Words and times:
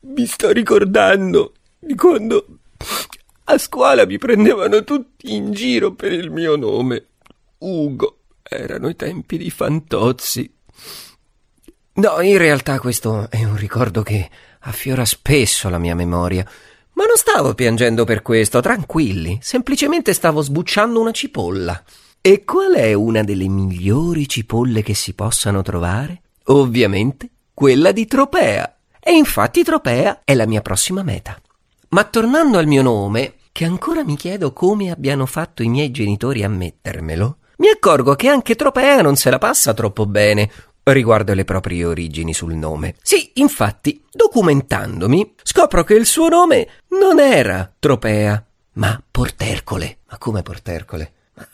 Mi 0.00 0.26
sto 0.26 0.50
ricordando 0.50 1.54
di 1.78 1.94
quando 1.94 2.46
a 3.44 3.58
scuola 3.58 4.06
mi 4.06 4.18
prendevano 4.18 4.82
tutti 4.82 5.34
in 5.34 5.52
giro 5.52 5.92
per 5.92 6.12
il 6.12 6.30
mio 6.30 6.56
nome. 6.56 7.06
Ugo. 7.58 8.18
Erano 8.42 8.88
i 8.88 8.96
tempi 8.96 9.38
di 9.38 9.50
Fantozzi. 9.50 10.52
No, 11.94 12.20
in 12.20 12.38
realtà 12.38 12.78
questo 12.78 13.28
è 13.30 13.42
un 13.44 13.56
ricordo 13.56 14.02
che 14.02 14.28
affiora 14.60 15.04
spesso 15.04 15.68
la 15.68 15.78
mia 15.78 15.94
memoria. 15.94 16.44
Ma 16.92 17.04
non 17.04 17.16
stavo 17.16 17.54
piangendo 17.54 18.04
per 18.04 18.22
questo, 18.22 18.60
tranquilli. 18.60 19.38
Semplicemente 19.42 20.12
stavo 20.12 20.42
sbucciando 20.42 21.00
una 21.00 21.12
cipolla. 21.12 21.82
E 22.20 22.44
qual 22.44 22.74
è 22.74 22.92
una 22.92 23.22
delle 23.22 23.48
migliori 23.48 24.28
cipolle 24.28 24.82
che 24.82 24.94
si 24.94 25.14
possano 25.14 25.62
trovare? 25.62 26.22
Ovviamente 26.46 27.30
quella 27.56 27.90
di 27.90 28.04
Tropea. 28.04 28.76
E 29.00 29.12
infatti 29.12 29.62
Tropea 29.62 30.20
è 30.24 30.34
la 30.34 30.46
mia 30.46 30.60
prossima 30.60 31.02
meta. 31.02 31.40
Ma 31.88 32.04
tornando 32.04 32.58
al 32.58 32.66
mio 32.66 32.82
nome, 32.82 33.36
che 33.50 33.64
ancora 33.64 34.04
mi 34.04 34.14
chiedo 34.14 34.52
come 34.52 34.90
abbiano 34.90 35.24
fatto 35.24 35.62
i 35.62 35.68
miei 35.68 35.90
genitori 35.90 36.42
a 36.44 36.50
mettermelo, 36.50 37.38
mi 37.56 37.68
accorgo 37.68 38.14
che 38.14 38.28
anche 38.28 38.56
Tropea 38.56 39.00
non 39.00 39.16
se 39.16 39.30
la 39.30 39.38
passa 39.38 39.72
troppo 39.72 40.04
bene 40.04 40.50
riguardo 40.82 41.32
le 41.32 41.44
proprie 41.44 41.86
origini 41.86 42.34
sul 42.34 42.52
nome. 42.52 42.96
Sì, 43.00 43.30
infatti, 43.36 44.04
documentandomi, 44.12 45.36
scopro 45.42 45.82
che 45.82 45.94
il 45.94 46.04
suo 46.04 46.28
nome 46.28 46.68
non 46.88 47.18
era 47.18 47.72
Tropea, 47.78 48.46
ma 48.72 49.02
Portercole. 49.10 50.00
Ma 50.10 50.18
come 50.18 50.42
Portercole? 50.42 51.12
Ma 51.32 51.48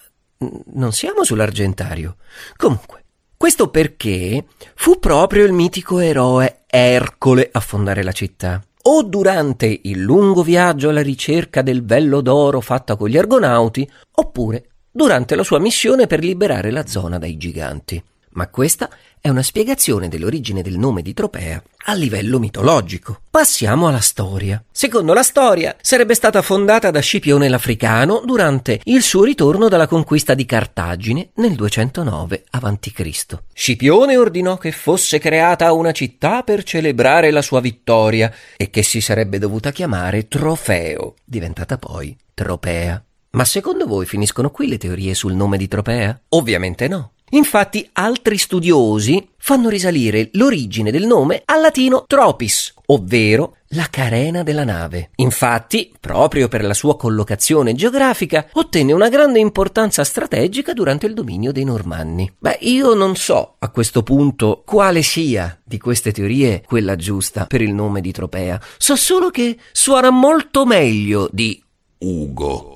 non 0.73 0.93
siamo 0.93 1.23
sull'Argentario. 1.23 2.17
Comunque, 2.57 3.02
questo 3.43 3.71
perché 3.71 4.45
fu 4.77 5.01
proprio 5.01 5.45
il 5.45 5.53
mitico 5.53 5.99
eroe 5.99 6.63
Ercole 6.65 7.49
a 7.51 7.59
fondare 7.59 8.05
la 8.05 8.13
città. 8.13 8.63
O 8.83 9.03
durante 9.03 9.81
il 9.83 9.99
lungo 9.99 10.45
viaggio 10.45 10.91
alla 10.91 11.03
ricerca 11.03 11.61
del 11.61 11.85
vello 11.85 12.21
d'oro 12.21 12.61
fatta 12.61 12.95
con 12.95 13.09
gli 13.09 13.19
argonauti, 13.19 13.91
oppure 14.13 14.67
durante 14.93 15.35
la 15.35 15.43
sua 15.43 15.59
missione 15.59 16.07
per 16.07 16.21
liberare 16.21 16.71
la 16.71 16.87
zona 16.87 17.19
dai 17.19 17.37
giganti. 17.37 18.01
Ma 18.33 18.49
questa 18.49 18.89
è 19.21 19.29
una 19.29 19.43
spiegazione 19.43 20.09
dell'origine 20.09 20.63
del 20.63 20.79
nome 20.79 21.03
di 21.03 21.15
Tropea 21.15 21.63
a 21.85 21.95
livello 21.95 22.39
mitologico. 22.39 23.21
Passiamo 23.31 23.87
alla 23.87 24.01
storia. 24.01 24.63
Secondo 24.71 25.13
la 25.13 25.23
storia, 25.23 25.77
sarebbe 25.81 26.15
stata 26.15 26.43
fondata 26.43 26.91
da 26.91 27.01
Scipione 27.01 27.49
l'Africano 27.49 28.23
durante 28.25 28.81
il 28.85 29.03
suo 29.03 29.25
ritorno 29.25 29.69
dalla 29.69 29.87
conquista 29.87 30.35
di 30.35 30.47
Cartagine 30.47 31.31
nel 31.35 31.55
209 31.55 32.45
a.C. 32.51 33.39
Scipione 33.53 34.17
ordinò 34.17 34.57
che 34.57 34.73
fosse 34.73 35.19
creata 35.19 35.73
una 35.73 35.93
città 35.93 36.43
per 36.43 36.63
celebrare 36.63 37.31
la 37.31 37.43
sua 37.43 37.61
vittoria 37.61 38.33
e 38.57 38.71
che 38.71 38.83
si 38.83 39.01
sarebbe 39.01 39.39
dovuta 39.39 39.71
chiamare 39.71 40.27
Trofeo, 40.27 41.17
diventata 41.25 41.79
poi 41.79 42.17
Tropea. 42.35 43.05
Ma 43.35 43.45
secondo 43.45 43.87
voi 43.87 44.05
finiscono 44.05 44.51
qui 44.51 44.69
le 44.69 44.77
teorie 44.77 45.15
sul 45.15 45.33
nome 45.33 45.57
di 45.57 45.67
Tropea? 45.67 46.21
Ovviamente 46.31 46.87
no. 46.87 47.12
Infatti 47.35 47.89
altri 47.93 48.37
studiosi 48.37 49.29
fanno 49.39 49.71
risalire 49.71 50.29
l'origine 50.33 50.91
del 50.91 51.07
nome 51.07 51.43
al 51.47 51.63
latino 51.63 52.05
tropis, 52.07 52.75
ovvero 52.87 53.57
la 53.69 53.87
carena 53.91 54.43
della 54.43 54.65
nave. 54.65 55.11
Infatti, 55.17 55.91
proprio 55.99 56.49
per 56.49 56.63
la 56.63 56.75
sua 56.75 56.97
collocazione 56.97 57.75
geografica, 57.75 58.49
ottenne 58.53 58.93
una 58.93 59.09
grande 59.09 59.39
importanza 59.39 60.05
strategica 60.05 60.75
durante 60.75 61.07
il 61.07 61.15
dominio 61.15 61.53
dei 61.53 61.65
Normanni. 61.65 62.31
Beh, 62.39 62.59
io 62.61 62.93
non 62.93 63.17
so 63.17 63.55
a 63.59 63.71
questo 63.71 64.03
punto 64.03 64.63
quale 64.67 65.03
sia 65.03 65.59
di 65.65 65.79
queste 65.79 66.13
teorie 66.13 66.63
quella 66.67 66.97
giusta 66.97 67.47
per 67.47 67.63
il 67.63 67.73
nome 67.73 68.03
di 68.03 68.13
Tropea. 68.13 68.61
So 68.77 68.95
solo 68.95 69.31
che 69.31 69.57
suona 69.73 70.11
molto 70.11 70.67
meglio 70.67 71.29
di 71.33 71.63
Ugo. 71.99 72.72